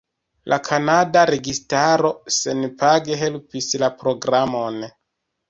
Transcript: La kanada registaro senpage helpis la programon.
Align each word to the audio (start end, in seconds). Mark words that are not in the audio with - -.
La 0.51 0.57
kanada 0.67 1.21
registaro 1.29 2.09
senpage 2.39 3.19
helpis 3.25 3.69
la 3.85 3.93
programon. 4.01 4.83